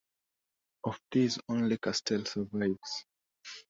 Of 0.83 0.99
these, 1.13 1.37
only 1.47 1.77
Castell 1.77 2.25
survives. 2.25 3.05